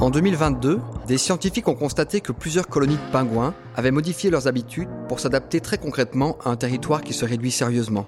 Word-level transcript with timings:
En 0.00 0.10
2022, 0.10 0.80
des 1.06 1.18
scientifiques 1.18 1.66
ont 1.68 1.74
constaté 1.74 2.20
que 2.20 2.32
plusieurs 2.32 2.68
colonies 2.68 2.96
de 2.96 3.12
pingouins 3.12 3.52
avaient 3.76 3.90
modifié 3.90 4.30
leurs 4.30 4.46
habitudes 4.46 4.88
pour 5.08 5.20
s'adapter 5.20 5.60
très 5.60 5.76
concrètement 5.76 6.38
à 6.44 6.50
un 6.50 6.56
territoire 6.56 7.02
qui 7.02 7.12
se 7.12 7.24
réduit 7.24 7.50
sérieusement. 7.50 8.06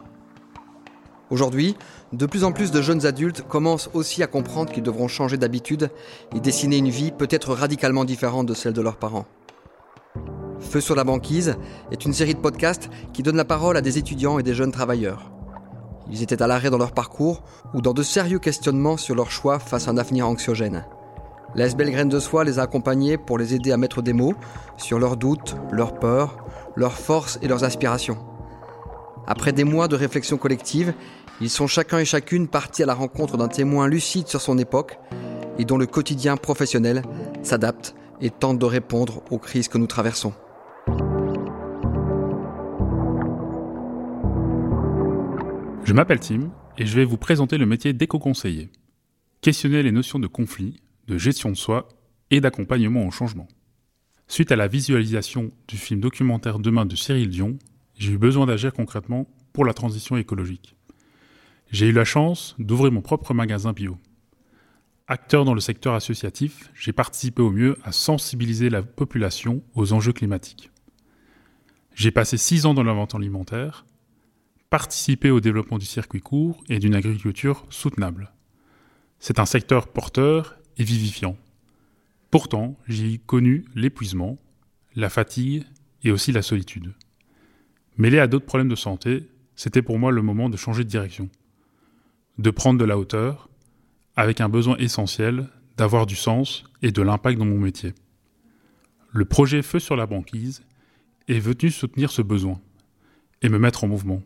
Aujourd'hui, 1.30 1.76
de 2.12 2.26
plus 2.26 2.44
en 2.44 2.52
plus 2.52 2.70
de 2.70 2.80
jeunes 2.80 3.06
adultes 3.06 3.42
commencent 3.42 3.90
aussi 3.92 4.22
à 4.22 4.28
comprendre 4.28 4.72
qu'ils 4.72 4.82
devront 4.82 5.08
changer 5.08 5.36
d'habitude 5.36 5.90
et 6.34 6.40
dessiner 6.40 6.78
une 6.78 6.90
vie 6.90 7.10
peut-être 7.12 7.54
radicalement 7.54 8.04
différente 8.04 8.46
de 8.46 8.54
celle 8.54 8.72
de 8.72 8.82
leurs 8.82 8.96
parents. 8.96 9.26
Feu 10.60 10.80
sur 10.80 10.94
la 10.94 11.04
banquise 11.04 11.56
est 11.90 12.04
une 12.04 12.12
série 12.12 12.34
de 12.34 12.40
podcasts 12.40 12.88
qui 13.12 13.22
donne 13.22 13.36
la 13.36 13.44
parole 13.44 13.76
à 13.76 13.80
des 13.80 13.98
étudiants 13.98 14.38
et 14.38 14.42
des 14.42 14.54
jeunes 14.54 14.72
travailleurs. 14.72 15.30
Ils 16.10 16.22
étaient 16.22 16.42
à 16.42 16.46
l'arrêt 16.46 16.70
dans 16.70 16.78
leur 16.78 16.92
parcours 16.92 17.42
ou 17.74 17.80
dans 17.80 17.94
de 17.94 18.02
sérieux 18.02 18.38
questionnements 18.38 18.96
sur 18.96 19.14
leur 19.14 19.30
choix 19.30 19.58
face 19.58 19.86
à 19.86 19.92
un 19.92 19.98
avenir 19.98 20.26
anxiogène. 20.28 20.84
La 21.54 21.66
SBL 21.66 21.90
Graine 21.90 22.08
de 22.08 22.20
Soie 22.20 22.44
les 22.44 22.58
a 22.58 22.62
accompagnés 22.62 23.16
pour 23.18 23.38
les 23.38 23.54
aider 23.54 23.72
à 23.72 23.76
mettre 23.76 24.02
des 24.02 24.12
mots 24.12 24.34
sur 24.76 24.98
leurs 24.98 25.16
doutes, 25.16 25.56
leurs 25.70 25.94
peurs, 25.94 26.44
leurs 26.76 26.96
forces 26.96 27.38
et 27.42 27.48
leurs 27.48 27.64
aspirations. 27.64 28.18
Après 29.26 29.52
des 29.52 29.64
mois 29.64 29.88
de 29.88 29.96
réflexion 29.96 30.36
collective, 30.36 30.94
ils 31.40 31.50
sont 31.50 31.66
chacun 31.66 31.98
et 31.98 32.04
chacune 32.04 32.48
partis 32.48 32.82
à 32.82 32.86
la 32.86 32.94
rencontre 32.94 33.36
d'un 33.36 33.48
témoin 33.48 33.88
lucide 33.88 34.28
sur 34.28 34.40
son 34.40 34.58
époque 34.58 34.98
et 35.58 35.64
dont 35.64 35.78
le 35.78 35.86
quotidien 35.86 36.36
professionnel 36.36 37.02
s'adapte 37.42 37.94
et 38.20 38.30
tente 38.30 38.58
de 38.58 38.66
répondre 38.66 39.22
aux 39.30 39.38
crises 39.38 39.68
que 39.68 39.78
nous 39.78 39.86
traversons. 39.86 40.32
Je 45.90 45.94
m'appelle 45.96 46.20
Tim 46.20 46.52
et 46.78 46.86
je 46.86 46.94
vais 46.94 47.04
vous 47.04 47.16
présenter 47.16 47.58
le 47.58 47.66
métier 47.66 47.92
d'éco-conseiller. 47.92 48.70
Questionner 49.40 49.82
les 49.82 49.90
notions 49.90 50.20
de 50.20 50.28
conflit, 50.28 50.80
de 51.08 51.18
gestion 51.18 51.50
de 51.50 51.56
soi 51.56 51.88
et 52.30 52.40
d'accompagnement 52.40 53.08
au 53.08 53.10
changement. 53.10 53.48
Suite 54.28 54.52
à 54.52 54.56
la 54.56 54.68
visualisation 54.68 55.50
du 55.66 55.76
film 55.76 55.98
documentaire 55.98 56.60
Demain 56.60 56.86
de 56.86 56.94
Cyril 56.94 57.28
Dion, 57.28 57.58
j'ai 57.98 58.12
eu 58.12 58.18
besoin 58.18 58.46
d'agir 58.46 58.72
concrètement 58.72 59.26
pour 59.52 59.64
la 59.64 59.74
transition 59.74 60.16
écologique. 60.16 60.76
J'ai 61.72 61.88
eu 61.88 61.92
la 61.92 62.04
chance 62.04 62.54
d'ouvrir 62.60 62.92
mon 62.92 63.02
propre 63.02 63.34
magasin 63.34 63.72
bio. 63.72 63.98
Acteur 65.08 65.44
dans 65.44 65.54
le 65.54 65.60
secteur 65.60 65.94
associatif, 65.94 66.70
j'ai 66.72 66.92
participé 66.92 67.42
au 67.42 67.50
mieux 67.50 67.76
à 67.82 67.90
sensibiliser 67.90 68.70
la 68.70 68.84
population 68.84 69.64
aux 69.74 69.92
enjeux 69.92 70.12
climatiques. 70.12 70.70
J'ai 71.96 72.12
passé 72.12 72.36
six 72.36 72.64
ans 72.64 72.74
dans 72.74 72.84
la 72.84 72.92
vente 72.92 73.16
alimentaire, 73.16 73.84
participé 74.70 75.30
au 75.30 75.40
développement 75.40 75.78
du 75.78 75.86
circuit 75.86 76.20
court 76.20 76.62
et 76.68 76.78
d'une 76.78 76.94
agriculture 76.94 77.66
soutenable. 77.68 78.32
C'est 79.18 79.40
un 79.40 79.46
secteur 79.46 79.88
porteur 79.88 80.56
et 80.78 80.84
vivifiant. 80.84 81.36
Pourtant, 82.30 82.78
j'ai 82.86 83.18
connu 83.18 83.66
l'épuisement, 83.74 84.38
la 84.94 85.10
fatigue 85.10 85.64
et 86.04 86.12
aussi 86.12 86.30
la 86.30 86.42
solitude. 86.42 86.94
Mêlé 87.98 88.20
à 88.20 88.28
d'autres 88.28 88.46
problèmes 88.46 88.68
de 88.68 88.76
santé, 88.76 89.28
c'était 89.56 89.82
pour 89.82 89.98
moi 89.98 90.12
le 90.12 90.22
moment 90.22 90.48
de 90.48 90.56
changer 90.56 90.84
de 90.84 90.88
direction, 90.88 91.28
de 92.38 92.50
prendre 92.50 92.78
de 92.78 92.84
la 92.84 92.96
hauteur, 92.96 93.50
avec 94.16 94.40
un 94.40 94.48
besoin 94.48 94.76
essentiel 94.76 95.48
d'avoir 95.76 96.06
du 96.06 96.16
sens 96.16 96.64
et 96.82 96.92
de 96.92 97.02
l'impact 97.02 97.38
dans 97.38 97.44
mon 97.44 97.58
métier. 97.58 97.92
Le 99.10 99.24
projet 99.24 99.62
Feu 99.62 99.80
sur 99.80 99.96
la 99.96 100.06
banquise 100.06 100.62
est 101.26 101.40
venu 101.40 101.70
soutenir 101.70 102.10
ce 102.10 102.22
besoin 102.22 102.60
et 103.42 103.48
me 103.48 103.58
mettre 103.58 103.84
en 103.84 103.88
mouvement. 103.88 104.22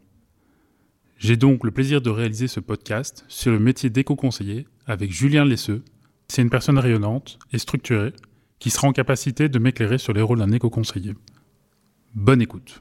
J'ai 1.19 1.37
donc 1.37 1.65
le 1.65 1.71
plaisir 1.71 2.01
de 2.01 2.11
réaliser 2.11 2.49
ce 2.49 2.61
podcast 2.61 3.25
sur 3.29 3.53
le 3.53 3.59
métier 3.59 3.89
d'éco-conseiller 3.89 4.67
avec 4.87 5.13
Julien 5.13 5.45
Lesseux, 5.45 5.83
c'est 6.29 6.43
une 6.43 6.51
personne 6.51 6.79
rayonnante 6.79 7.39
et 7.53 7.59
structurée 7.59 8.13
qui 8.59 8.71
sera 8.71 8.89
en 8.89 8.93
capacité 8.93 9.49
de 9.49 9.59
m'éclairer 9.59 9.99
sur 9.99 10.13
les 10.13 10.23
rôles 10.23 10.41
d'un 10.41 10.51
éco-conseiller. 10.51 11.15
Bonne 12.15 12.43
écoute. 12.43 12.81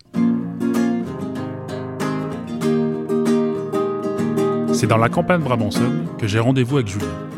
C'est 4.73 4.87
dans 4.87 4.97
la 4.97 5.09
campagne 5.09 5.41
brabançonne 5.41 6.07
que 6.17 6.27
j'ai 6.27 6.39
rendez-vous 6.39 6.77
avec 6.77 6.87
Julien. 6.87 7.29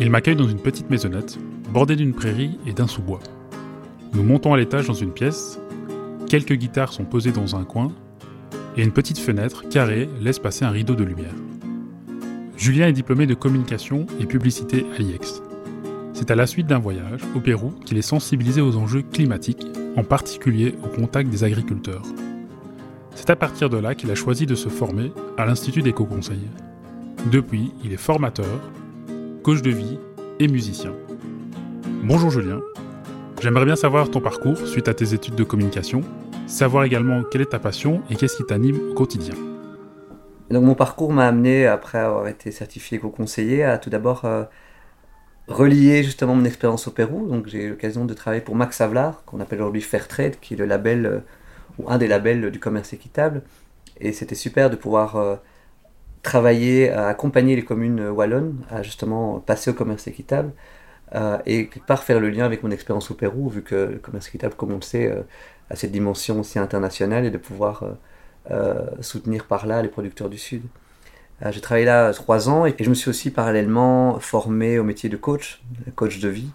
Il 0.00 0.10
m'accueille 0.10 0.36
dans 0.36 0.48
une 0.48 0.60
petite 0.60 0.90
maisonnette, 0.90 1.38
bordée 1.72 1.96
d'une 1.96 2.14
prairie 2.14 2.58
et 2.66 2.72
d'un 2.72 2.86
sous-bois. 2.86 3.20
Nous 4.12 4.22
montons 4.22 4.52
à 4.52 4.58
l'étage 4.58 4.86
dans 4.86 4.94
une 4.94 5.12
pièce, 5.12 5.58
quelques 6.28 6.54
guitares 6.54 6.92
sont 6.92 7.04
posées 7.04 7.32
dans 7.32 7.56
un 7.56 7.64
coin, 7.64 7.92
et 8.78 8.82
une 8.82 8.92
petite 8.92 9.18
fenêtre 9.18 9.68
carrée 9.68 10.08
laisse 10.20 10.38
passer 10.38 10.64
un 10.64 10.70
rideau 10.70 10.94
de 10.94 11.02
lumière. 11.02 11.34
Julien 12.56 12.86
est 12.86 12.92
diplômé 12.92 13.26
de 13.26 13.34
communication 13.34 14.06
et 14.20 14.26
publicité 14.26 14.86
à 14.96 15.02
l'IEX. 15.02 15.42
C'est 16.12 16.30
à 16.30 16.36
la 16.36 16.46
suite 16.46 16.68
d'un 16.68 16.78
voyage 16.78 17.20
au 17.34 17.40
Pérou 17.40 17.72
qu'il 17.84 17.98
est 17.98 18.02
sensibilisé 18.02 18.60
aux 18.60 18.76
enjeux 18.76 19.02
climatiques, 19.02 19.66
en 19.96 20.04
particulier 20.04 20.76
au 20.84 20.88
contact 20.88 21.28
des 21.28 21.42
agriculteurs. 21.44 22.02
C'est 23.16 23.30
à 23.30 23.36
partir 23.36 23.68
de 23.68 23.78
là 23.78 23.96
qu'il 23.96 24.12
a 24.12 24.14
choisi 24.14 24.46
de 24.46 24.54
se 24.54 24.68
former 24.68 25.12
à 25.36 25.44
l'Institut 25.44 25.82
d'éco-conseil. 25.82 26.40
Depuis, 27.32 27.72
il 27.84 27.92
est 27.92 27.96
formateur, 27.96 28.60
coach 29.42 29.60
de 29.60 29.70
vie 29.70 29.98
et 30.38 30.46
musicien. 30.46 30.92
Bonjour 32.04 32.30
Julien. 32.30 32.60
J'aimerais 33.40 33.64
bien 33.64 33.76
savoir 33.76 34.08
ton 34.08 34.20
parcours 34.20 34.58
suite 34.66 34.86
à 34.86 34.94
tes 34.94 35.14
études 35.14 35.34
de 35.34 35.44
communication, 35.44 36.02
savoir 36.48 36.84
également 36.84 37.22
quelle 37.22 37.42
est 37.42 37.50
ta 37.50 37.58
passion 37.58 38.02
et 38.10 38.16
qu'est-ce 38.16 38.36
qui 38.36 38.44
t'anime 38.44 38.90
au 38.90 38.94
quotidien 38.94 39.34
donc 40.50 40.64
mon 40.64 40.74
parcours 40.74 41.12
m'a 41.12 41.26
amené, 41.28 41.66
après 41.66 41.98
avoir 41.98 42.26
été 42.26 42.50
certifié 42.52 42.96
éco-conseiller, 42.96 43.64
à 43.64 43.76
tout 43.76 43.90
d'abord 43.90 44.24
euh, 44.24 44.44
relier 45.46 46.02
justement 46.02 46.34
mon 46.34 46.46
expérience 46.46 46.88
au 46.88 46.90
Pérou. 46.90 47.26
Donc 47.28 47.48
j'ai 47.48 47.64
eu 47.64 47.68
l'occasion 47.68 48.06
de 48.06 48.14
travailler 48.14 48.40
pour 48.40 48.56
Max 48.56 48.80
Havelaar, 48.80 49.24
qu'on 49.26 49.40
appelle 49.40 49.60
aujourd'hui 49.60 49.82
Fairtrade, 49.82 50.36
qui 50.40 50.54
est 50.54 50.56
le 50.56 50.64
label, 50.64 51.04
euh, 51.04 51.18
ou 51.78 51.90
un 51.90 51.98
des 51.98 52.08
labels 52.08 52.50
du 52.50 52.58
commerce 52.60 52.94
équitable. 52.94 53.42
Et 54.00 54.12
c'était 54.12 54.34
super 54.34 54.70
de 54.70 54.76
pouvoir 54.76 55.16
euh, 55.16 55.36
travailler, 56.22 56.90
à 56.90 57.08
accompagner 57.08 57.54
les 57.54 57.64
communes 57.64 58.08
wallonnes 58.08 58.56
à 58.70 58.82
justement 58.82 59.40
passer 59.40 59.70
au 59.70 59.74
commerce 59.74 60.06
équitable. 60.06 60.52
et 61.46 61.68
quelque 61.68 61.86
part 61.86 62.04
faire 62.04 62.20
le 62.20 62.30
lien 62.30 62.44
avec 62.46 62.62
mon 62.62 62.70
expérience 62.70 63.10
au 63.10 63.14
Pérou, 63.14 63.48
vu 63.50 63.62
que 63.62 63.74
le 63.74 63.98
commerce 63.98 64.28
équitable, 64.28 64.54
comme 64.54 64.72
on 64.72 64.76
le 64.76 64.82
sait, 64.82 65.12
a 65.70 65.76
cette 65.76 65.92
dimension 65.92 66.40
aussi 66.40 66.58
internationale 66.58 67.24
et 67.24 67.30
de 67.30 67.38
pouvoir 67.38 67.84
euh, 68.50 68.86
soutenir 69.02 69.44
par 69.44 69.66
là 69.66 69.82
les 69.82 69.88
producteurs 69.88 70.30
du 70.30 70.38
Sud. 70.38 70.62
Euh, 71.42 71.52
j'ai 71.52 71.60
travaillé 71.60 71.84
là 71.84 72.14
trois 72.14 72.48
ans 72.48 72.64
et 72.64 72.74
je 72.80 72.88
me 72.88 72.94
suis 72.94 73.10
aussi 73.10 73.30
parallèlement 73.30 74.18
formé 74.20 74.78
au 74.78 74.84
métier 74.84 75.10
de 75.10 75.18
coach, 75.18 75.62
coach 75.96 76.18
de 76.18 76.28
vie, 76.28 76.48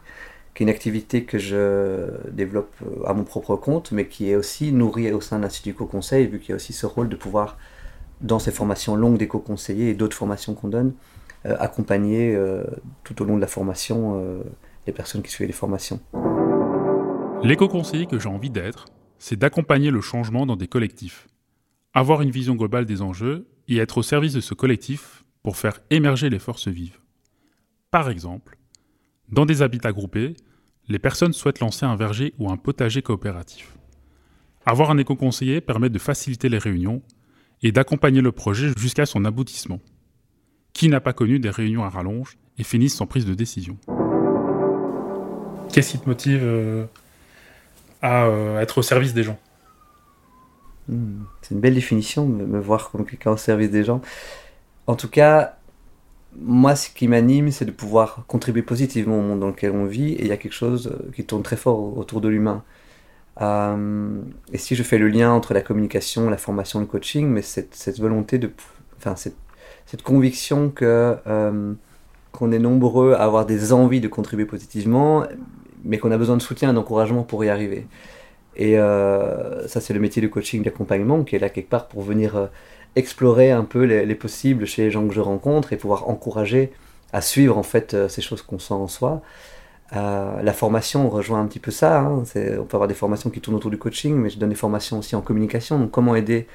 qui 0.56 0.64
est 0.64 0.66
une 0.66 0.72
activité 0.72 1.24
que 1.24 1.38
je 1.38 2.10
développe 2.32 2.74
euh, 2.84 3.06
à 3.06 3.14
mon 3.14 3.24
propre 3.24 3.56
compte, 3.56 3.92
mais 3.92 4.08
qui 4.08 4.32
est 4.32 4.36
aussi 4.36 4.72
nourrie 4.72 5.12
au 5.12 5.22
sein 5.22 5.38
de 5.38 5.44
l'Institut 5.44 5.76
Co-Conseil, 5.76 6.26
vu 6.26 6.40
qu'il 6.40 6.50
y 6.50 6.54
a 6.54 6.56
aussi 6.56 6.74
ce 6.74 6.88
rôle 6.88 7.10
de 7.10 7.16
pouvoir, 7.16 7.60
dans 8.22 8.40
ces 8.40 8.52
formations 8.52 8.96
longues 8.96 9.18
d'éco-conseillers 9.20 9.90
et 9.90 9.94
d'autres 9.94 10.18
formations 10.18 10.56
qu'on 10.56 10.70
donne, 10.70 10.94
accompagner 11.44 12.40
tout 13.04 13.22
au 13.22 13.26
long 13.26 13.36
de 13.36 13.42
la 13.42 13.48
formation 13.48 14.42
les 14.88 14.94
personnes 14.94 15.22
qui 15.22 15.30
suivent 15.30 15.48
les 15.48 15.52
formations. 15.52 16.00
L'éco-conseiller 17.44 18.06
que 18.06 18.18
j'ai 18.20 18.30
envie 18.30 18.50
d'être, 18.50 18.86
c'est 19.20 19.38
d'accompagner 19.38 19.92
le 19.92 20.02
changement 20.02 20.46
dans 20.46 20.56
des 20.56 20.68
collectifs 20.68 21.28
avoir 21.94 22.22
une 22.22 22.32
vision 22.32 22.56
globale 22.56 22.86
des 22.86 23.02
enjeux 23.02 23.48
et 23.68 23.78
être 23.78 24.00
au 24.00 24.04
service 24.04 24.34
de 24.34 24.42
ce 24.42 24.54
collectif 24.54 25.24
pour 25.44 25.58
faire 25.58 25.80
émerger 25.90 26.30
les 26.30 26.40
forces 26.40 26.68
vives. 26.68 27.00
Par 27.92 28.10
exemple, 28.10 28.58
dans 29.30 29.46
des 29.46 29.62
habitats 29.62 29.92
groupés, 29.92 30.36
les 30.90 31.00
personnes 31.00 31.34
souhaitent 31.34 31.60
lancer 31.60 31.86
un 31.86 31.96
verger 31.96 32.34
ou 32.40 32.52
un 32.52 32.58
potager 32.58 33.02
coopératif. 33.02 33.78
Avoir 34.66 34.92
un 34.92 34.98
éco-conseiller 34.98 35.62
permet 35.62 35.90
de 35.90 36.00
faciliter 36.00 36.50
les 36.50 36.58
réunions 36.58 37.02
et 37.62 37.72
d'accompagner 37.72 38.22
le 38.22 38.32
projet 38.32 38.72
jusqu'à 38.78 39.06
son 39.06 39.24
aboutissement. 39.24 39.80
Qui 40.74 40.90
n'a 40.90 41.00
pas 41.00 41.14
connu 41.14 41.40
des 41.40 41.50
réunions 41.50 41.84
à 41.84 41.90
rallonge 41.90 42.38
et 42.58 42.64
finissent 42.64 42.96
sans 42.96 43.06
prise 43.06 43.26
de 43.26 43.34
décision? 43.34 43.78
Qu'est-ce 45.72 45.92
qui 45.92 46.00
te 46.00 46.10
motive 46.10 46.42
euh, 46.44 46.86
à 48.04 48.26
euh, 48.26 48.60
être 48.60 48.78
au 48.78 48.82
service 48.84 49.16
des 49.16 49.24
gens 49.24 49.40
Hmm, 50.90 51.24
c'est 51.42 51.54
une 51.56 51.62
belle 51.62 51.76
définition, 51.76 52.26
me, 52.28 52.46
me 52.46 52.60
voir 52.60 52.92
comme 52.92 53.06
quelqu'un 53.06 53.32
au 53.32 53.38
service 53.38 53.72
des 53.72 53.84
gens. 53.84 54.02
En 54.88 54.96
tout 54.96 55.10
cas, 55.10 55.58
moi, 56.38 56.76
ce 56.76 56.90
qui 56.90 57.08
m'anime, 57.08 57.52
c'est 57.52 57.66
de 57.66 57.72
pouvoir 57.72 58.26
contribuer 58.28 58.64
positivement 58.64 59.20
au 59.20 59.22
monde 59.22 59.40
dans 59.40 59.48
lequel 59.48 59.72
on 59.72 59.86
vit, 59.86 60.14
et 60.14 60.22
il 60.24 60.28
y 60.28 60.32
a 60.32 60.38
quelque 60.38 60.54
chose 60.54 60.88
euh, 60.88 61.12
qui 61.16 61.24
tourne 61.26 61.44
très 61.44 61.56
fort 61.56 61.98
autour 61.98 62.22
de 62.22 62.28
l'humain. 62.30 62.64
Euh, 63.42 64.22
et 64.52 64.58
si 64.58 64.76
je 64.76 64.84
fais 64.84 64.98
le 64.98 65.08
lien 65.08 65.32
entre 65.32 65.54
la 65.54 65.62
communication, 65.62 66.30
la 66.30 66.38
formation, 66.38 66.80
le 66.80 66.86
coaching, 66.86 67.28
mais 67.28 67.42
cette, 67.42 68.00
volonté 68.00 68.38
de, 68.38 68.52
enfin 68.98 69.16
cette, 69.16 69.36
conviction 70.04 70.70
que 70.70 71.18
qu'on 72.32 72.52
est 72.52 72.60
nombreux 72.60 73.14
à 73.14 73.24
avoir 73.24 73.46
des 73.46 73.74
envies 73.74 74.02
de 74.02 74.08
contribuer 74.08 74.46
positivement, 74.46 75.24
mais 75.84 75.98
qu'on 75.98 76.12
a 76.12 76.18
besoin 76.18 76.38
de 76.38 76.42
soutien, 76.42 76.74
d'encouragement 76.74 77.24
pour 77.24 77.44
y 77.44 77.50
arriver. 77.50 77.88
Et 78.56 78.78
euh, 78.78 79.68
ça, 79.68 79.82
c'est 79.82 79.94
le 79.94 80.00
métier 80.00 80.22
de 80.22 80.28
coaching, 80.28 80.64
d'accompagnement, 80.64 81.24
qui 81.24 81.36
est 81.36 81.40
là 81.40 81.50
quelque 81.50 81.70
part 81.70 81.88
pour 81.88 82.02
venir 82.02 82.36
euh, 82.36 82.48
explorer 82.96 83.52
un 83.52 83.64
peu 83.64 83.84
les, 83.84 84.16
possibles 84.16 84.66
chez 84.66 84.84
les 84.84 84.92
gens 84.92 85.08
que 85.08 85.14
je 85.14 85.22
rencontre 85.22 85.74
et 85.74 85.78
pouvoir 85.78 86.10
encourager 86.10 86.72
à 87.12 87.22
suivre 87.22 87.58
en 87.58 87.64
fait 87.64 88.08
ces 88.08 88.22
choses 88.22 88.42
qu'on 88.42 88.60
sent 88.60 88.74
en 88.74 88.88
soi. 88.88 89.22
la 89.92 90.54
formation 90.54 91.10
rejoint 91.10 91.42
un 91.42 91.48
petit 91.48 91.60
peu 91.60 91.72
ça. 91.72 92.00
Hein. 92.02 92.24
on 92.36 92.66
peut 92.66 92.76
avoir 92.76 92.88
des 92.88 92.96
formations 92.96 93.30
qui 93.30 93.40
tournent 93.40 93.58
autour 93.58 93.72
du 93.72 93.78
coaching, 93.78 94.16
mais 94.16 94.30
je 94.30 94.40
donne 94.40 94.50
des 94.50 94.56
formations 94.56 95.00
aussi 95.00 95.16
en 95.16 95.22
communication. 95.22 95.80
Donc 95.80 95.92
comment 95.92 96.16
aider 96.16 96.48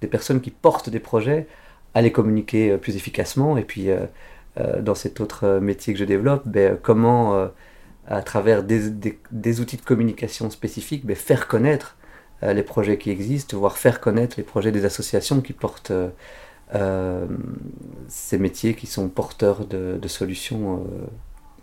des 0.00 0.06
personnes 0.06 0.40
qui 0.40 0.50
portent 0.50 0.90
des 0.90 1.00
projets 1.00 1.46
à 1.94 2.02
les 2.02 2.12
communiquer 2.12 2.76
plus 2.78 2.96
efficacement? 2.96 3.56
Et 3.58 3.62
puis 3.62 3.88
dans 4.80 4.94
cet 4.94 5.20
autre 5.20 5.58
métier 5.60 5.92
que 5.94 5.98
je 5.98 6.04
développe, 6.04 6.42
ben, 6.46 6.78
comment 6.82 7.48
à 8.08 8.22
travers 8.22 8.62
des, 8.62 8.90
des, 8.90 9.60
outils 9.60 9.76
de 9.76 9.82
communication 9.82 10.50
spécifiques, 10.50 11.02
mais 11.04 11.14
faire 11.14 11.48
connaître 11.48 11.96
euh, 12.42 12.52
les 12.52 12.62
projets 12.62 12.98
qui 12.98 13.10
existent, 13.10 13.56
voire 13.56 13.78
faire 13.78 14.00
connaître 14.00 14.36
les 14.36 14.44
projets 14.44 14.72
des 14.72 14.84
associations 14.84 15.40
qui 15.40 15.52
portent 15.52 15.90
euh, 15.90 16.08
euh, 16.74 17.26
ces 18.08 18.38
métiers 18.38 18.74
qui 18.74 18.86
sont 18.86 19.08
porteurs 19.08 19.66
de, 19.66 20.08
solutions 20.08 20.86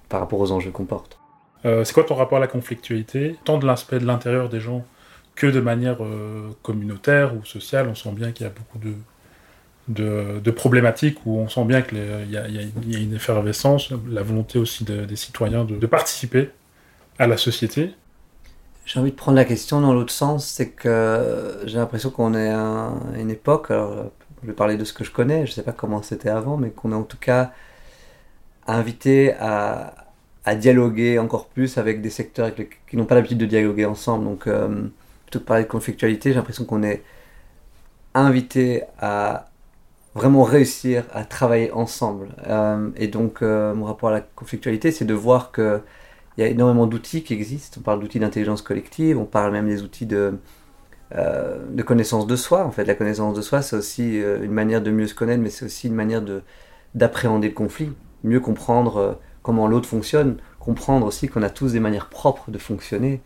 par 0.10 0.20
rapport 0.20 0.40
aux 0.40 0.52
enjeux 0.52 0.72
qu'on 0.72 0.86
porte. 0.86 1.18
c'est 1.64 1.94
quoi 1.94 2.04
ton 2.04 2.16
rapport 2.16 2.38
à 2.38 2.42
la 2.42 2.48
conflictualité? 2.48 3.38
Tant 3.46 3.58
de 3.58 3.66
l'aspect 3.66 4.00
de 4.00 4.06
l'intérieur 4.06 4.50
des 4.50 4.60
gens 4.60 4.86
que 5.36 5.48
de 5.48 5.60
manière 5.60 5.98
communautaire 6.62 7.36
ou 7.36 7.44
sociale, 7.44 7.88
on 7.90 7.96
sent 7.96 8.12
bien 8.12 8.32
qu'il 8.32 8.46
y 8.46 8.50
a 8.50 8.54
beaucoup 8.54 8.78
de, 8.78 8.94
de, 9.88 10.52
problématiques 10.52 11.20
où 11.26 11.38
on 11.38 11.50
sent 11.50 11.66
bien 11.66 11.82
qu'il 11.82 11.98
y, 12.30 12.38
a 12.38 13.00
une 13.00 13.14
effervescence, 13.14 13.92
la 14.10 14.24
volonté 14.24 14.60
aussi 14.60 14.84
des 14.84 15.16
citoyens 15.16 15.66
de, 15.66 15.86
participer 15.86 16.50
à 17.20 17.28
la 17.28 17.38
société. 17.38 17.92
J'ai 18.86 19.00
envie 19.00 19.12
de 19.12 19.16
prendre 19.16 19.38
la 19.38 19.46
question 19.46 19.80
dans 19.80 19.94
l'autre 19.94 20.12
sens, 20.12 20.46
c'est 20.46 20.70
que 20.70 21.62
j'ai 21.66 21.78
l'impression 21.78 22.10
qu'on 22.10 22.34
est 22.34 22.50
à 22.50 22.92
une 23.18 23.30
époque, 23.30 23.72
alors 23.72 24.12
je 24.42 24.48
vais 24.48 24.54
parler 24.54 24.76
de 24.76 24.84
ce 24.84 24.92
que 24.92 25.04
je 25.06 25.12
connais, 25.12 25.46
je 25.46 25.52
ne 25.52 25.56
sais 25.56 25.64
pas 25.64 25.72
comment 25.72 26.02
c'était 26.04 26.30
avant, 26.30 26.58
mais 26.58 26.70
qu'on 26.70 26.92
est 26.92 26.96
en 26.96 27.04
tout 27.04 27.18
cas 27.18 27.54
invité 28.68 29.34
à, 29.40 29.94
à, 30.44 30.56
dialoguer 30.56 31.18
encore 31.20 31.48
plus 31.48 31.78
avec 31.78 32.02
des 32.02 32.10
secteurs 32.10 32.52
qui 32.90 32.98
n'ont 32.98 33.06
pas 33.06 33.16
l'habitude 33.16 33.38
de 33.38 33.46
dialoguer 33.46 33.86
ensemble. 33.86 34.26
Donc, 34.26 34.48
euh, 34.48 34.68
plutôt 35.26 35.40
que 35.40 35.44
de 35.44 35.48
parler 35.48 35.64
de 35.64 35.70
conflictualité, 35.70 36.30
j'ai 36.30 36.36
l'impression 36.36 36.66
qu'on 36.66 36.84
est 36.84 37.04
invité 38.14 38.84
à 39.00 39.48
vraiment 40.16 40.44
réussir 40.44 41.06
à 41.12 41.26
travailler 41.26 41.72
ensemble. 41.72 42.30
Euh, 42.48 42.90
et 42.98 43.08
donc, 43.08 43.42
euh, 43.42 43.74
mon 43.74 43.86
rapport 43.86 44.10
à 44.10 44.14
la 44.14 44.22
conflictualité, 44.22 44.92
c'est 44.92 45.06
de 45.06 45.14
voir 45.14 45.52
qu'il 45.52 45.82
y 46.38 46.44
a 46.44 46.48
énormément 46.48 46.86
d'outils 46.86 47.24
qui 47.24 47.34
existent. 47.34 47.80
On 47.80 47.84
parle 47.84 48.00
d'outils 48.00 48.20
d'intelligence 48.20 48.62
collective, 48.62 49.18
on 49.18 49.26
parle 49.26 49.52
même 49.52 49.68
des 49.68 49.82
outils 49.82 50.06
de, 50.06 50.36
euh, 51.16 51.66
de 51.70 51.84
connaissance 51.84 52.28
de 52.28 52.36
soi. 52.36 52.66
En 52.66 52.72
fait, 52.72 52.86
la 52.86 52.96
connaissance 52.96 53.36
de 53.36 53.42
soi, 53.42 53.62
c'est 53.62 53.76
aussi 53.76 54.18
une 54.18 54.52
manière 54.52 54.82
de 54.82 54.92
mieux 54.92 55.08
se 55.08 55.16
connaître, 55.16 55.42
mais 55.42 55.50
c'est 55.50 55.66
aussi 55.66 55.88
une 55.88 55.96
manière 55.96 56.22
d'appréhender 56.94 57.48
le 57.48 57.56
conflit, 57.56 57.92
mieux 58.24 58.40
comprendre 58.40 59.20
comment 59.42 59.68
l'autre 59.68 59.90
fonctionne, 59.90 60.38
comprendre 60.60 61.06
aussi 61.08 61.28
qu'on 61.28 61.44
a 61.44 61.50
tous 61.50 61.74
des 61.74 61.80
manières 61.80 62.08
propres 62.08 62.52
de 62.52 62.58
fonctionner. 62.58 63.22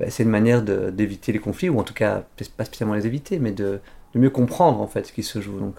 Ben, 0.00 0.10
c'est 0.10 0.22
une 0.22 0.30
manière 0.30 0.62
d'éviter 0.62 1.30
les 1.32 1.38
conflits, 1.38 1.68
ou 1.68 1.78
en 1.78 1.82
tout 1.82 1.92
cas, 1.92 2.24
pas 2.56 2.64
spécialement 2.64 2.94
les 2.94 3.06
éviter, 3.06 3.38
mais 3.38 3.52
de, 3.52 3.80
de 4.14 4.18
mieux 4.18 4.30
comprendre 4.30 4.80
en 4.80 4.86
fait 4.86 5.06
ce 5.06 5.12
qui 5.12 5.22
se 5.22 5.40
joue. 5.40 5.58
Donc, 5.58 5.76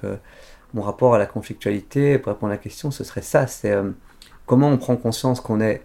mon 0.74 0.82
rapport 0.82 1.14
à 1.14 1.18
la 1.18 1.26
conflictualité, 1.26 2.18
pour 2.18 2.32
répondre 2.32 2.52
à 2.52 2.56
la 2.56 2.62
question, 2.62 2.92
ce 2.92 3.04
serait 3.04 3.22
ça, 3.22 3.48
c'est 3.48 3.72
euh, 3.72 3.92
comment 4.46 4.70
on 4.70 4.78
prend 4.78 4.96
conscience 4.96 5.42
qu'on 5.42 5.60
est 5.60 5.84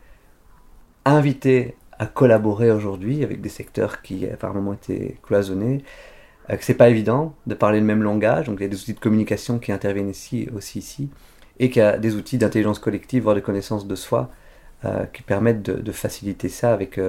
invité 1.04 1.76
à 1.98 2.06
collaborer 2.06 2.70
aujourd'hui 2.70 3.24
avec 3.24 3.40
des 3.40 3.48
secteurs 3.48 4.02
qui 4.02 4.26
par 4.38 4.54
moments 4.54 4.74
étaient 4.74 5.16
cloisonnés, 5.22 5.82
euh, 6.50 6.56
que 6.56 6.64
c'est 6.64 6.74
pas 6.74 6.88
évident 6.88 7.34
de 7.46 7.54
parler 7.54 7.80
le 7.80 7.86
même 7.86 8.02
langage, 8.02 8.46
donc 8.46 8.58
il 8.60 8.62
y 8.62 8.66
a 8.66 8.68
des 8.68 8.80
outils 8.80 8.94
de 8.94 9.00
communication 9.00 9.58
qui 9.58 9.72
interviennent 9.72 10.10
ici, 10.10 10.48
aussi 10.54 10.78
ici, 10.78 11.08
et 11.58 11.70
qu'il 11.70 11.80
y 11.80 11.84
a 11.84 11.98
des 11.98 12.14
outils 12.14 12.38
d'intelligence 12.38 12.78
collective, 12.78 13.24
voire 13.24 13.34
de 13.34 13.40
connaissance 13.40 13.86
de 13.86 13.96
soi, 13.96 14.30
euh, 14.84 15.06
qui 15.06 15.22
permettent 15.22 15.62
de, 15.62 15.92
faciliter 15.92 16.48
ça 16.48 16.72
avec 16.72 17.00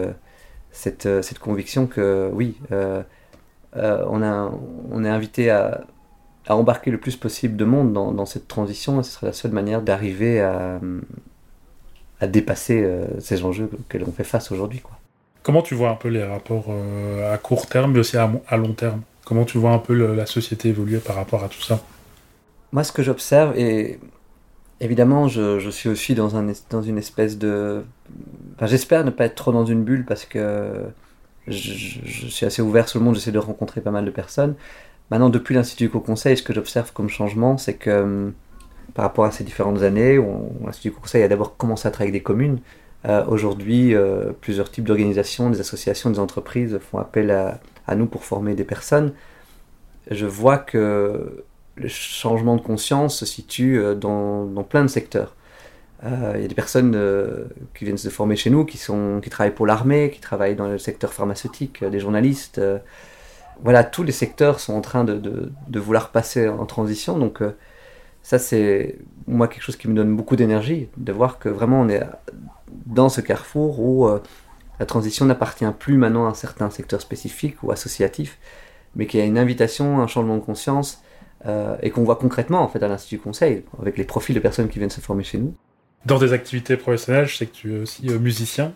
cette, 0.71 1.39
conviction 1.39 1.85
que 1.85 2.31
oui, 2.33 2.55
on, 3.79 4.21
a, 4.21 4.51
on 4.91 5.03
est 5.03 5.09
invité 5.09 5.49
à 5.49 5.81
à 6.47 6.55
embarquer 6.55 6.91
le 6.91 6.97
plus 6.97 7.15
possible 7.15 7.57
de 7.57 7.65
monde 7.65 7.93
dans, 7.93 8.25
cette 8.25 8.47
transition, 8.47 9.03
ce 9.03 9.11
serait 9.11 9.27
la 9.27 9.33
seule 9.33 9.51
manière 9.51 9.81
d'arriver 9.81 10.39
à, 10.39 10.79
à, 12.21 12.27
dépasser 12.27 12.81
euh, 12.83 13.05
ces 13.19 13.43
enjeux 13.43 13.69
que 13.89 13.97
l'on 13.97 14.11
fait 14.11 14.23
face 14.23 14.51
aujourd'hui. 14.51 14.81
Comment 15.43 15.61
tu 15.61 15.75
vois 15.75 15.89
un 15.89 15.95
peu 15.95 16.07
les 16.07 16.23
rapports 16.23 16.67
euh, 16.69 17.33
à 17.33 17.37
court 17.37 17.67
terme, 17.67 17.91
mais 17.91 17.99
aussi 17.99 18.17
à, 18.17 18.31
à, 18.47 18.57
long 18.57 18.73
terme? 18.73 19.01
Comment 19.25 19.43
tu 19.43 19.57
vois 19.57 19.71
un 19.71 19.77
peu 19.77 19.93
la 19.93 20.25
société 20.25 20.69
évoluer 20.69 20.99
par 20.99 21.17
rapport 21.17 21.43
à 21.43 21.49
tout 21.49 21.61
ça? 21.61 21.81
Moi, 22.71 22.85
ce 22.85 22.93
que 22.93 23.03
j'observe, 23.03 23.57
et 23.57 23.99
évidemment, 24.79 25.27
je, 25.27 25.59
je, 25.59 25.69
suis 25.69 25.89
aussi 25.89 26.15
dans, 26.15 26.37
un, 26.37 26.47
dans 26.69 26.81
une 26.81 26.97
espèce 26.97 27.37
de... 27.37 27.83
Enfin, 28.55 28.67
J'espère 28.67 29.03
ne 29.03 29.09
pas 29.09 29.25
être 29.25 29.35
trop 29.35 29.51
dans 29.51 29.65
une 29.65 29.83
bulle 29.83 30.05
parce 30.05 30.23
que 30.23 30.83
je, 31.47 32.27
suis 32.27 32.45
assez 32.45 32.61
ouvert 32.61 32.89
sur 32.89 32.99
le 32.99 33.05
monde, 33.05 33.15
j'essaie 33.15 33.31
de 33.31 33.39
rencontrer 33.39 33.81
pas 33.81 33.91
mal 33.91 34.05
de 34.05 34.11
personnes. 34.11 34.55
Maintenant, 35.11 35.29
depuis 35.29 35.55
l'Institut 35.55 35.89
Co-Conseil, 35.89 36.37
ce 36.37 36.43
que 36.43 36.53
j'observe 36.53 36.91
comme 36.91 37.09
changement, 37.09 37.57
c'est 37.57 37.75
que 37.75 37.89
euh, 37.89 38.29
par 38.93 39.03
rapport 39.03 39.25
à 39.25 39.31
ces 39.31 39.43
différentes 39.43 39.81
années, 39.81 40.19
l'Institut 40.65 40.91
Co-Conseil 40.91 41.23
a 41.23 41.27
d'abord 41.27 41.55
commencé 41.55 41.87
à 41.87 41.91
travailler 41.91 42.11
avec 42.11 42.21
des 42.21 42.23
communes. 42.23 42.59
Euh, 43.05 43.23
aujourd'hui, 43.27 43.95
euh, 43.95 44.31
plusieurs 44.41 44.69
types 44.69 44.83
d'organisations, 44.83 45.49
des 45.49 45.61
associations, 45.61 46.09
des 46.09 46.19
entreprises 46.19 46.77
font 46.79 46.97
appel 46.97 47.31
à, 47.31 47.95
nous 47.95 48.07
pour 48.07 48.25
former 48.25 48.53
des 48.53 48.65
personnes. 48.65 49.13
Je 50.11 50.25
vois 50.25 50.57
que 50.57 51.45
le 51.75 51.87
changement 51.87 52.57
de 52.57 52.61
conscience 52.61 53.17
se 53.19 53.25
situe 53.25 53.81
dans, 53.95 54.65
plein 54.69 54.81
de 54.81 54.89
secteurs. 54.89 55.36
Il 56.03 56.41
y 56.41 56.45
a 56.45 56.47
des 56.47 56.55
personnes 56.55 56.95
qui 57.73 57.85
viennent 57.85 57.97
se 57.97 58.09
former 58.09 58.35
chez 58.35 58.49
nous, 58.49 58.65
qui, 58.65 58.77
sont, 58.77 59.19
qui 59.21 59.29
travaillent 59.31 59.55
pour 59.55 59.65
l'armée, 59.65 60.11
qui 60.11 60.21
travaillent 60.21 60.55
dans 60.55 60.67
le 60.67 60.77
secteur 60.77 61.11
pharmaceutique, 61.11 61.83
des 61.83 61.99
journalistes, 61.99 62.61
voilà, 63.63 63.83
tous 63.83 64.03
les 64.03 64.11
secteurs 64.11 64.59
sont 64.59 64.73
en 64.73 64.81
train 64.81 65.03
de, 65.03 65.51
vouloir 65.73 66.11
passer 66.11 66.47
en 66.47 66.65
transition. 66.65 67.17
Donc 67.17 67.41
euh, 67.41 67.55
ça, 68.21 68.39
c'est 68.39 68.97
moi 69.27 69.47
quelque 69.47 69.63
chose 69.63 69.77
qui 69.77 69.87
me 69.87 69.95
donne 69.95 70.15
beaucoup 70.15 70.35
d'énergie, 70.35 70.89
de 70.97 71.11
voir 71.11 71.39
que 71.39 71.49
vraiment 71.49 71.81
on 71.81 71.89
est 71.89 72.03
dans 72.85 73.09
ce 73.09 73.21
carrefour 73.21 73.79
où 73.79 74.07
euh, 74.07 74.21
la 74.79 74.85
transition 74.85 75.25
n'appartient 75.25 75.65
plus 75.79 75.97
maintenant 75.97 76.25
à 76.27 76.29
un 76.29 76.33
certain 76.33 76.69
secteur 76.69 77.01
spécifique 77.01 77.63
ou 77.63 77.71
associatif, 77.71 78.37
mais 78.95 79.07
qu'il 79.07 79.19
y 79.19 79.23
a 79.23 79.25
une 79.25 79.37
invitation, 79.37 79.99
un 79.99 80.07
changement 80.07 80.37
de 80.37 80.41
conscience, 80.41 81.01
euh, 81.45 81.77
et 81.81 81.89
qu'on 81.91 82.03
voit 82.03 82.15
concrètement 82.15 82.61
en 82.61 82.67
fait 82.67 82.81
à 82.83 82.87
l'Institut 82.87 83.19
Conseil, 83.19 83.63
avec 83.79 83.97
les 83.97 84.03
profils 84.03 84.35
de 84.35 84.39
personnes 84.39 84.69
qui 84.69 84.79
viennent 84.79 84.89
se 84.89 85.01
former 85.01 85.23
chez 85.23 85.37
nous. 85.37 85.53
Dans 86.05 86.19
des 86.19 86.33
activités 86.33 86.77
professionnelles, 86.77 87.25
je 87.25 87.35
sais 87.35 87.45
que 87.47 87.53
tu 87.53 87.75
es 87.75 87.79
aussi 87.79 88.07
musicien. 88.09 88.73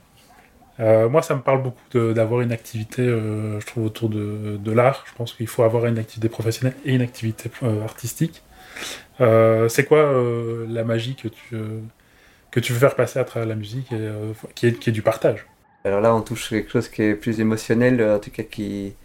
Euh, 0.80 1.10
moi, 1.10 1.22
ça 1.22 1.36
me 1.36 1.42
parle 1.42 1.62
beaucoup 1.62 2.14
d'avoir 2.14 2.42
une 2.42 2.52
activité, 2.52 3.04
euh, 3.04 3.60
je 3.60 3.66
trouve, 3.66 3.86
autour 3.86 4.10
de, 4.10 4.58
de 4.58 4.72
l'art. 4.72 5.04
Je 5.08 5.14
pense 5.14 5.34
qu'il 5.34 5.48
faut 5.48 5.64
avoir 5.64 5.86
une 5.86 6.00
activité 6.00 6.30
professionnelle 6.30 6.76
et 6.86 6.96
une 6.96 7.02
activité 7.02 7.52
euh, 7.64 7.84
artistique. 7.84 8.42
c'est 9.20 9.86
quoi 9.86 10.12
la 10.68 10.84
magie 10.84 11.16
que 11.16 11.28
tu, 11.28 11.56
que 12.50 12.60
tu 12.60 12.74
veux 12.74 12.80
faire 12.80 12.96
passer 12.96 13.20
à 13.20 13.24
travers 13.24 13.48
la 13.48 13.56
musique 13.56 13.92
et, 13.92 14.10
qui, 14.56 14.68
est, 14.68 14.74
qui 14.74 14.90
est 14.90 14.94
du 14.94 15.04
partage? 15.04 15.46
Alors 15.84 16.02
là, 16.02 16.16
on 16.16 16.22
touche 16.22 16.50
quelque 16.50 16.72
chose 16.72 16.90
qui 16.90 17.04
est 17.04 17.16
plus 17.16 17.40
émotionnel, 17.40 18.04
en 18.04 18.20
tout 18.20 18.32
cas 18.32 18.44
qui, 18.44 18.96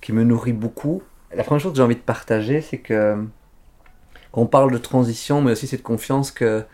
qui 0.00 0.12
me 0.12 0.22
nourrit 0.22 0.52
beaucoup. 0.52 1.02
La 1.34 1.42
première 1.42 1.60
chose 1.60 1.72
que 1.72 1.78
j'ai 1.78 1.82
envie 1.82 1.96
de 1.96 2.00
partager, 2.00 2.60
c'est 2.60 2.78
que 2.78 3.16
parle 4.50 4.72
de 4.72 4.78
transition, 4.78 5.42
mais 5.42 5.52
aussi 5.52 5.66
cette 5.66 5.82
confiance 5.82 6.30
que 6.30 6.64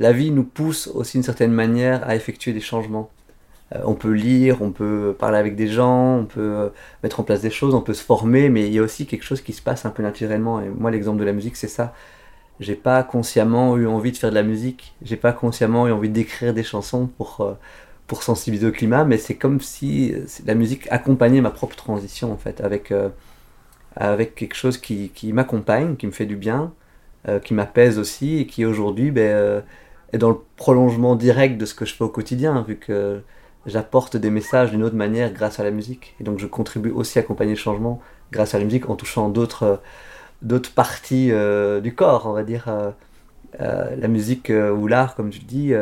la 0.00 0.12
vie 0.12 0.30
nous 0.30 0.44
pousse 0.44 0.86
aussi 0.88 1.18
d'une 1.18 1.24
certaine 1.24 1.52
manière 1.52 2.06
à 2.08 2.14
effectuer 2.14 2.52
des 2.52 2.60
changements. 2.60 3.10
Euh, 3.74 3.80
on 3.84 3.94
peut 3.94 4.12
lire, 4.12 4.62
on 4.62 4.70
peut 4.70 5.14
parler 5.18 5.38
avec 5.38 5.56
des 5.56 5.68
gens, 5.68 6.18
on 6.18 6.24
peut 6.24 6.40
euh, 6.40 6.68
mettre 7.02 7.20
en 7.20 7.22
place 7.22 7.40
des 7.42 7.50
choses, 7.50 7.74
on 7.74 7.80
peut 7.80 7.94
se 7.94 8.02
former, 8.02 8.48
mais 8.48 8.66
il 8.66 8.72
y 8.72 8.78
a 8.78 8.82
aussi 8.82 9.06
quelque 9.06 9.24
chose 9.24 9.40
qui 9.40 9.52
se 9.52 9.62
passe 9.62 9.84
un 9.84 9.90
peu 9.90 10.02
naturellement. 10.02 10.60
Et 10.60 10.68
moi, 10.68 10.90
l'exemple 10.90 11.20
de 11.20 11.24
la 11.24 11.32
musique, 11.32 11.56
c'est 11.56 11.68
ça. 11.68 11.94
J'ai 12.60 12.74
pas 12.74 13.02
consciemment 13.04 13.76
eu 13.76 13.86
envie 13.86 14.12
de 14.12 14.16
faire 14.16 14.30
de 14.30 14.34
la 14.34 14.42
musique, 14.42 14.94
j'ai 15.02 15.16
pas 15.16 15.32
consciemment 15.32 15.86
eu 15.86 15.92
envie 15.92 16.08
d'écrire 16.08 16.54
des 16.54 16.64
chansons 16.64 17.06
pour, 17.06 17.40
euh, 17.40 17.54
pour 18.06 18.22
sensibiliser 18.22 18.68
au 18.68 18.72
climat, 18.72 19.04
mais 19.04 19.18
c'est 19.18 19.36
comme 19.36 19.60
si 19.60 20.14
la 20.46 20.54
musique 20.54 20.88
accompagnait 20.90 21.40
ma 21.40 21.50
propre 21.50 21.76
transition, 21.76 22.32
en 22.32 22.36
fait, 22.36 22.60
avec, 22.62 22.92
avec 23.96 24.34
quelque 24.34 24.54
chose 24.54 24.78
qui, 24.78 25.10
qui 25.10 25.32
m'accompagne, 25.32 25.96
qui 25.96 26.06
me 26.06 26.12
fait 26.12 26.26
du 26.26 26.36
bien, 26.36 26.72
qui 27.44 27.52
m'apaise 27.52 27.98
aussi, 27.98 28.38
et 28.38 28.46
qui 28.46 28.64
aujourd'hui 28.64 29.10
ben, 29.10 29.62
est 30.12 30.18
dans 30.18 30.30
le 30.30 30.38
prolongement 30.56 31.16
direct 31.16 31.58
de 31.58 31.66
ce 31.66 31.74
que 31.74 31.84
je 31.84 31.94
fais 31.94 32.04
au 32.04 32.08
quotidien, 32.08 32.62
vu 32.66 32.76
que 32.76 33.22
j'apporte 33.66 34.16
des 34.16 34.30
messages 34.30 34.70
d'une 34.70 34.82
autre 34.82 34.96
manière 34.96 35.32
grâce 35.32 35.60
à 35.60 35.64
la 35.64 35.70
musique. 35.70 36.16
Et 36.20 36.24
donc 36.24 36.38
je 36.38 36.46
contribue 36.46 36.90
aussi 36.90 37.18
à 37.18 37.22
accompagner 37.22 37.52
le 37.52 37.58
changement 37.58 38.00
grâce 38.32 38.54
à 38.54 38.58
la 38.58 38.64
musique 38.64 38.88
en 38.88 38.96
touchant 38.96 39.28
d'autres 39.28 39.62
euh, 39.62 39.76
d'autres 40.42 40.72
parties 40.72 41.30
euh, 41.32 41.80
du 41.80 41.94
corps, 41.94 42.26
on 42.26 42.32
va 42.32 42.44
dire. 42.44 42.68
Euh, 42.68 42.90
la 43.60 44.08
musique 44.08 44.52
ou 44.52 44.86
l'art, 44.86 45.14
comme 45.16 45.30
tu 45.30 45.40
le 45.40 45.46
dis, 45.46 45.72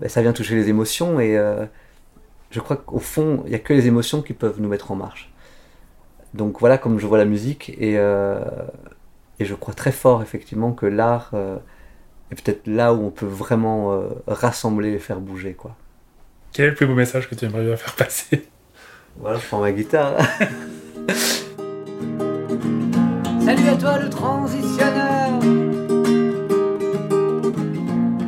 ben, 0.00 0.08
ça 0.08 0.22
vient 0.22 0.32
toucher 0.32 0.54
les 0.54 0.68
émotions 0.70 1.20
et 1.20 1.38
je 2.50 2.60
crois 2.60 2.76
qu'au 2.76 2.98
fond, 2.98 3.42
il 3.44 3.50
n'y 3.50 3.54
a 3.54 3.58
que 3.58 3.74
les 3.74 3.86
émotions 3.86 4.22
qui 4.22 4.32
peuvent 4.32 4.60
nous 4.60 4.70
mettre 4.70 4.90
en 4.90 4.96
marche. 4.96 5.30
Donc 6.32 6.58
voilà 6.60 6.78
comme 6.78 6.98
je 6.98 7.06
vois 7.06 7.18
la 7.18 7.26
musique 7.26 7.68
et, 7.78 7.92
Et 9.38 9.44
je 9.44 9.54
crois 9.54 9.74
très 9.74 9.92
fort, 9.92 10.22
effectivement, 10.22 10.72
que 10.72 10.86
l'art 10.86 11.32
est 12.30 12.42
peut-être 12.42 12.66
là 12.66 12.92
où 12.94 13.04
on 13.06 13.10
peut 13.10 13.26
vraiment 13.26 14.02
rassembler 14.26 14.92
et 14.92 14.98
faire 14.98 15.20
bouger. 15.20 15.54
Quoi. 15.54 15.74
Quel 16.52 16.66
est 16.66 16.68
le 16.70 16.74
plus 16.74 16.86
beau 16.86 16.94
message 16.94 17.28
que 17.28 17.34
tu 17.34 17.44
aimerais 17.44 17.76
faire 17.76 17.94
passer? 17.94 18.48
Voilà, 19.20 19.38
je 19.38 19.46
prends 19.46 19.60
ma 19.60 19.72
guitare. 19.72 20.14
Salut 23.44 23.68
à 23.68 23.76
toi 23.76 23.98
le 23.98 24.10
transitionneur. 24.10 25.40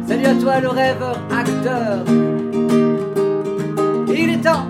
Salut 0.09 0.27
à 0.27 0.35
toi 0.35 0.61
le 0.61 0.69
rêveur 0.69 1.19
acteur. 1.31 2.05
Il 4.09 4.31
est 4.31 4.41
temps 4.41 4.67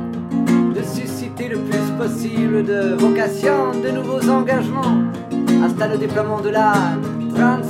de 0.75 0.83
susciter 0.83 1.49
le 1.49 1.59
plus 1.59 1.93
possible 1.97 2.65
de 2.65 2.95
vocations, 2.99 3.81
de 3.81 3.91
nouveaux 3.91 4.29
engagements. 4.29 5.05
Hasta 5.65 5.89
le 5.89 5.99
déploiement 5.99 6.41
de 6.41 6.51
la 6.51 6.73
transition. 7.35 7.70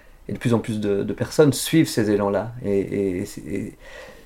et 0.27 0.33
de 0.33 0.37
plus 0.37 0.53
en 0.53 0.59
plus 0.59 0.79
de, 0.79 1.03
de 1.03 1.13
personnes 1.13 1.53
suivent 1.53 1.87
ces 1.87 2.09
élans-là. 2.11 2.53
Et, 2.65 3.25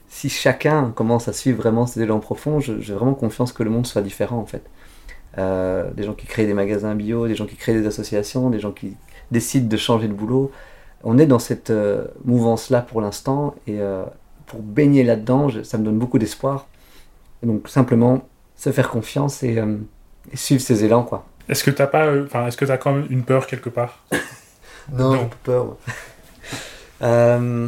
si 0.08 0.30
chacun 0.30 0.92
commence 0.96 1.28
à 1.28 1.34
suivre 1.34 1.58
vraiment 1.58 1.86
ces 1.88 2.02
élans 2.02 2.20
profonds, 2.20 2.62
j'ai 2.62 2.94
vraiment 2.94 3.16
confiance 3.16 3.52
que 3.52 3.64
le 3.64 3.70
monde 3.70 3.86
soit 3.86 4.02
différent 4.02 4.38
en 4.38 4.46
fait. 4.46 4.64
Euh, 5.38 5.92
des 5.92 6.04
gens 6.04 6.14
qui 6.14 6.26
créent 6.26 6.46
des 6.46 6.54
magasins 6.54 6.96
bio, 6.96 7.28
des 7.28 7.36
gens 7.36 7.46
qui 7.46 7.58
créent 7.58 7.74
des 7.74 7.86
associations, 7.86 8.50
des 8.50 8.60
gens 8.60 8.72
qui 8.72 8.96
décident 9.32 9.68
de 9.68 9.76
changer 9.76 10.08
de 10.08 10.14
boulot. 10.14 10.52
On 11.04 11.18
est 11.18 11.26
dans 11.26 11.40
cette 11.40 11.70
euh, 11.70 12.06
mouvance-là 12.24 12.82
pour 12.82 13.02
l'instant 13.02 13.56
et 13.68 13.82
euh, 13.82 14.06
pour 14.46 14.62
baigner 14.62 15.04
là-dedans, 15.04 15.50
ça 15.64 15.78
me 15.78 15.84
donne 15.84 16.00
beaucoup 16.00 16.20
d'espoir. 16.20 16.68
Donc 17.44 17.68
simplement 17.68 18.26
se 18.56 18.72
faire 18.72 18.90
confiance 18.90 19.44
et, 19.44 19.62
et 20.32 20.38
suivre 20.38 20.62
ses 20.62 20.86
élans 20.86 21.04
quoi. 21.04 21.26
Est-ce 21.50 21.64
que 21.64 21.72
pas, 21.72 22.10
enfin, 22.24 22.48
est-ce 22.48 22.58
que 22.58 22.66
t'as 22.66 22.78
quand 22.78 22.94
même 22.94 23.08
une 23.10 23.24
peur 23.24 23.48
quelque 23.48 23.70
part? 23.70 24.06
Non, 24.92 25.12
Non. 25.14 25.30
peur. 25.44 25.78
Euh, 27.02 27.68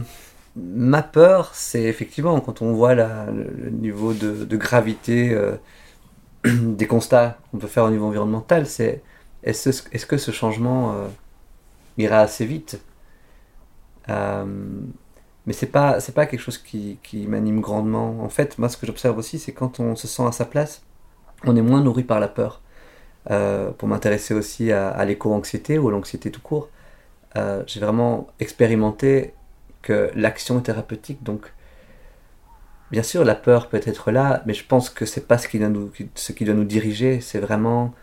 ma 0.56 1.04
peur, 1.04 1.52
c'est 1.54 1.84
effectivement 1.84 2.40
quand 2.40 2.62
on 2.62 2.74
voit 2.74 2.96
la- 2.96 3.26
le, 3.32 3.70
niveau 3.72 4.14
de, 4.14 4.46
de 4.46 4.58
gravité 4.58 5.34
euh, 5.34 5.58
des 6.46 6.88
constats 6.88 7.40
qu'on 7.52 7.58
peut 7.60 7.68
faire 7.68 7.86
au 7.86 7.92
niveau 7.92 8.08
environnemental, 8.08 8.68
c'est 8.68 9.04
est-ce 9.44 10.06
que 10.08 10.18
ce 10.18 10.32
changement 10.32 10.94
euh, 10.96 11.08
ira 11.98 12.20
assez 12.20 12.46
vite? 12.46 12.80
Mais 15.46 15.54
c'est 15.54 15.68
pas 15.68 16.00
c'est 16.00 16.12
pas 16.14 16.26
quelque 16.26 16.42
chose 16.42 16.58
qui, 16.58 17.00
qui 17.04 17.26
m'anime 17.28 17.62
grandement. 17.62 18.22
En 18.22 18.30
fait, 18.30 18.58
moi, 18.58 18.70
ce 18.70 18.78
que 18.78 18.86
j'observe 18.86 19.18
aussi, 19.18 19.40
c'est 19.40 19.54
quand 19.54 19.80
on 19.80 19.96
se 19.96 20.08
sent 20.08 20.24
à 20.26 20.32
sa 20.32 20.46
place, 20.46 20.82
on 21.46 21.56
est 21.58 21.62
moins 21.64 21.82
nourri 21.82 22.04
par 22.04 22.20
la 22.20 22.28
peur. 22.30 22.62
Euh, 23.32 23.72
pour 23.72 23.88
m'intéresser 23.90 24.34
aussi 24.36 24.72
à, 24.72 24.90
à 24.90 25.06
l'éco-anxiété 25.06 25.80
ou 25.80 25.90
à 25.90 25.92
l'anxiété 25.92 26.32
tout 26.32 26.42
court, 26.42 26.70
euh, 27.36 27.64
j'ai 27.68 27.80
vraiment 27.80 28.28
expérimenté 28.40 29.34
que 29.82 30.12
l'action 30.16 30.60
thérapeutique. 30.60 31.24
Donc, 31.24 31.54
bien 32.92 33.04
sûr, 33.04 33.24
la 33.24 33.36
peur 33.36 33.68
peut 33.68 33.82
être 33.86 34.12
là, 34.12 34.44
mais 34.46 34.54
je 34.54 34.66
pense 34.66 34.90
que 34.90 35.06
c'est 35.06 35.28
pas 35.28 35.38
ce 35.38 35.48
qui 35.48 35.60
doit 35.60 35.70
nous, 35.70 35.92
ce 36.16 36.32
qui 36.32 36.46
doit 36.46 36.56
nous 36.56 36.64
diriger. 36.64 37.22
C'est 37.22 37.40
vraiment 37.40 37.94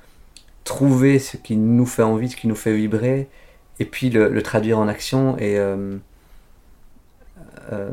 trouver 0.65 1.19
ce 1.19 1.37
qui 1.37 1.57
nous 1.57 1.87
fait 1.87 2.03
envie, 2.03 2.31
ce 2.31 2.37
qui 2.37 2.49
nous 2.49 2.55
fait 2.55 2.75
vibrer, 2.75 3.29
et 3.81 3.85
puis 3.85 4.11
le, 4.11 4.29
le 4.29 4.43
traduire 4.43 4.79
en 4.79 4.89
action. 4.89 5.37
Et 5.39 5.59
euh, 5.59 5.97
euh, 7.73 7.91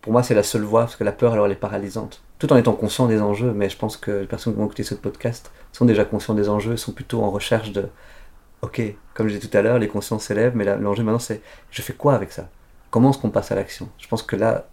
pour 0.00 0.12
moi, 0.12 0.22
c'est 0.22 0.34
la 0.34 0.42
seule 0.42 0.62
voie, 0.62 0.82
parce 0.82 0.96
que 0.96 1.04
la 1.04 1.12
peur, 1.12 1.32
alors, 1.32 1.46
elle 1.46 1.52
est 1.52 1.56
paralysante. 1.56 2.22
Tout 2.38 2.52
en 2.52 2.56
étant 2.56 2.72
conscient 2.72 3.06
des 3.06 3.20
enjeux, 3.20 3.52
mais 3.52 3.68
je 3.68 3.76
pense 3.76 3.96
que 3.96 4.10
les 4.10 4.26
personnes 4.26 4.52
qui 4.52 4.58
vont 4.58 4.66
écouter 4.66 4.84
ce 4.84 4.94
podcast 4.94 5.50
sont 5.72 5.84
déjà 5.84 6.04
conscients 6.04 6.34
des 6.34 6.48
enjeux, 6.48 6.76
sont 6.76 6.92
plutôt 6.92 7.22
en 7.22 7.30
recherche 7.30 7.72
de 7.72 7.88
ok, 8.62 8.80
comme 9.14 9.28
je 9.28 9.34
disais 9.34 9.48
tout 9.48 9.56
à 9.56 9.62
l'heure, 9.62 9.78
les 9.78 9.88
consciences 9.88 10.24
s'élèvent, 10.24 10.56
mais 10.56 10.64
là, 10.64 10.76
l'enjeu 10.76 11.02
maintenant 11.02 11.18
c'est 11.18 11.40
je 11.70 11.82
fais 11.82 11.92
quoi 11.92 12.14
avec 12.14 12.32
ça? 12.32 12.48
Comment 12.90 13.10
est-ce 13.10 13.18
qu'on 13.18 13.30
passe 13.30 13.52
à 13.52 13.54
l'action? 13.54 13.88
Je 13.98 14.08
pense 14.08 14.22
que 14.22 14.36
là, 14.36 14.68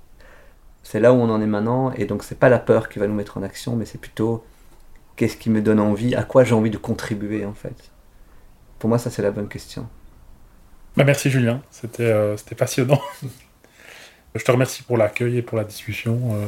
c'est 0.83 0.99
là 0.99 1.11
où 1.13 1.15
on 1.17 1.29
en 1.29 1.41
est 1.41 1.47
maintenant, 1.47 1.91
et 1.93 2.05
donc 2.05 2.23
c'est 2.23 2.39
pas 2.39 2.49
la 2.49 2.59
peur 2.59 2.89
qui 2.89 2.99
va 2.99 3.07
nous 3.07 3.13
mettre 3.15 3.37
en 3.37 3.43
action, 3.43 3.75
mais 3.75 3.85
c'est 3.85 3.97
plutôt 3.99 4.43
qu'est-ce 5.15 5.37
qui 5.37 5.49
me 5.49 5.61
donne 5.61 5.79
envie, 5.79 6.15
à 6.15 6.23
quoi 6.23 6.43
j'ai 6.43 6.53
envie 6.55 6.69
de 6.69 6.77
contribuer 6.77 7.45
en 7.45 7.53
fait? 7.53 7.91
Pour 8.79 8.89
moi, 8.89 8.97
ça 8.99 9.09
c'est 9.09 9.21
la 9.21 9.31
bonne 9.31 9.47
question. 9.47 9.87
Bah, 10.95 11.03
merci 11.03 11.29
Julien, 11.29 11.61
c'était 11.71 12.03
euh, 12.03 12.37
c'était 12.37 12.55
passionnant. 12.55 13.01
Je 14.35 14.43
te 14.43 14.51
remercie 14.51 14.83
pour 14.83 14.97
l'accueil 14.97 15.37
et 15.37 15.41
pour 15.41 15.57
la 15.57 15.63
discussion. 15.63 16.19
euh, 16.35 16.45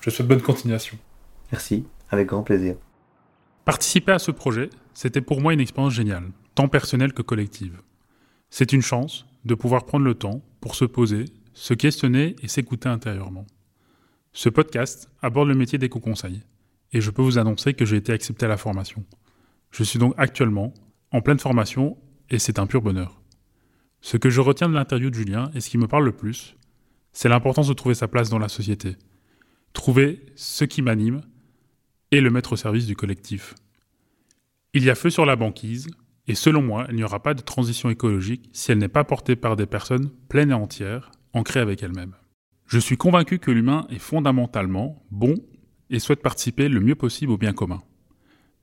Je 0.00 0.08
te 0.08 0.10
souhaite 0.10 0.28
bonne 0.28 0.40
continuation. 0.40 0.96
Merci, 1.52 1.86
avec 2.10 2.28
grand 2.28 2.42
plaisir. 2.42 2.76
Participer 3.66 4.12
à 4.12 4.18
ce 4.18 4.30
projet, 4.30 4.70
c'était 4.94 5.20
pour 5.20 5.40
moi 5.40 5.52
une 5.52 5.60
expérience 5.60 5.92
géniale, 5.92 6.24
tant 6.60 6.68
personnelle 6.68 7.14
que 7.14 7.22
collective. 7.22 7.80
C'est 8.50 8.74
une 8.74 8.82
chance 8.82 9.24
de 9.46 9.54
pouvoir 9.54 9.86
prendre 9.86 10.04
le 10.04 10.14
temps 10.14 10.42
pour 10.60 10.74
se 10.74 10.84
poser, 10.84 11.24
se 11.54 11.72
questionner 11.72 12.36
et 12.42 12.48
s'écouter 12.48 12.90
intérieurement. 12.90 13.46
Ce 14.34 14.50
podcast 14.50 15.08
aborde 15.22 15.48
le 15.48 15.54
métier 15.54 15.78
d'éco-conseil, 15.78 16.42
et 16.92 17.00
je 17.00 17.10
peux 17.10 17.22
vous 17.22 17.38
annoncer 17.38 17.72
que 17.72 17.86
j'ai 17.86 17.96
été 17.96 18.12
accepté 18.12 18.44
à 18.44 18.50
la 18.50 18.58
formation. 18.58 19.06
Je 19.70 19.84
suis 19.84 19.98
donc 19.98 20.12
actuellement 20.18 20.74
en 21.12 21.22
pleine 21.22 21.38
formation, 21.38 21.96
et 22.28 22.38
c'est 22.38 22.58
un 22.58 22.66
pur 22.66 22.82
bonheur. 22.82 23.22
Ce 24.02 24.18
que 24.18 24.28
je 24.28 24.42
retiens 24.42 24.68
de 24.68 24.74
l'interview 24.74 25.08
de 25.08 25.14
Julien 25.14 25.50
et 25.54 25.62
ce 25.62 25.70
qui 25.70 25.78
me 25.78 25.88
parle 25.88 26.04
le 26.04 26.12
plus, 26.12 26.56
c'est 27.14 27.30
l'importance 27.30 27.68
de 27.68 27.72
trouver 27.72 27.94
sa 27.94 28.06
place 28.06 28.28
dans 28.28 28.38
la 28.38 28.50
société, 28.50 28.98
trouver 29.72 30.26
ce 30.36 30.64
qui 30.64 30.82
m'anime 30.82 31.22
et 32.10 32.20
le 32.20 32.28
mettre 32.28 32.52
au 32.52 32.56
service 32.56 32.84
du 32.84 32.96
collectif. 32.96 33.54
Il 34.74 34.84
y 34.84 34.90
a 34.90 34.94
feu 34.94 35.08
sur 35.08 35.24
la 35.24 35.36
banquise, 35.36 35.88
et 36.26 36.34
selon 36.34 36.62
moi, 36.62 36.86
il 36.90 36.96
n'y 36.96 37.04
aura 37.04 37.22
pas 37.22 37.34
de 37.34 37.42
transition 37.42 37.90
écologique 37.90 38.50
si 38.52 38.72
elle 38.72 38.78
n'est 38.78 38.88
pas 38.88 39.04
portée 39.04 39.36
par 39.36 39.56
des 39.56 39.66
personnes 39.66 40.10
pleines 40.28 40.50
et 40.50 40.54
entières, 40.54 41.10
ancrées 41.32 41.60
avec 41.60 41.82
elles-mêmes. 41.82 42.14
Je 42.66 42.78
suis 42.78 42.96
convaincu 42.96 43.38
que 43.38 43.50
l'humain 43.50 43.86
est 43.90 43.98
fondamentalement 43.98 45.02
bon 45.10 45.34
et 45.90 45.98
souhaite 45.98 46.22
participer 46.22 46.68
le 46.68 46.80
mieux 46.80 46.94
possible 46.94 47.32
au 47.32 47.36
bien 47.36 47.52
commun. 47.52 47.82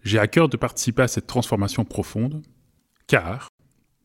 J'ai 0.04 0.20
à 0.20 0.28
cœur 0.28 0.48
de 0.48 0.56
participer 0.56 1.02
à 1.02 1.08
cette 1.08 1.28
transformation 1.28 1.84
profonde, 1.84 2.42
car, 3.08 3.50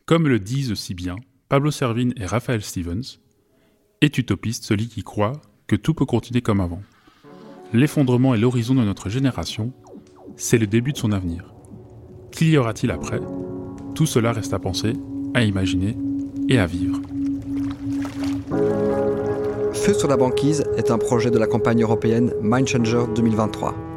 comme 0.07 0.27
le 0.27 0.41
disent 0.41 0.75
si 0.75 0.95
bien 0.95 1.17
Pablo 1.49 1.71
Servigne 1.71 2.13
et 2.17 2.27
Raphaël 2.27 2.63
Stevens, 2.63 3.21
est 4.01 4.19
utopiste 4.19 4.65
celui 4.65 4.89
qui 4.89 5.05
croit 5.05 5.41
que 5.69 5.77
tout 5.77 5.95
peut 5.95 6.07
continuer 6.07 6.43
comme 6.43 6.61
avant. 6.61 6.83
L'effondrement 7.73 8.35
est 8.35 8.39
l'horizon 8.39 8.75
de 8.75 8.83
notre 8.83 9.09
génération, 9.09 9.73
c'est 10.37 10.59
le 10.59 10.67
début 10.67 10.93
de 10.93 10.99
son 10.99 11.13
avenir. 11.13 11.55
Qu'y 12.33 12.57
aura-t-il 12.57 12.91
après? 12.91 13.21
Tout 13.95 14.07
cela 14.07 14.33
reste 14.33 14.55
à 14.55 14.59
penser, 14.59 14.95
à 15.35 15.43
imaginer 15.43 15.97
et 16.49 16.59
à 16.59 16.67
vivre. 16.67 17.01
Feu 19.73 19.95
sur 19.95 20.09
la 20.09 20.17
banquise 20.17 20.65
est 20.77 20.91
un 20.91 20.99
projet 20.99 21.31
de 21.31 21.39
la 21.39 21.47
campagne 21.47 21.83
européenne 21.83 22.33
Mind 22.41 22.69
Changer 22.69 23.05
2023. 23.15 23.92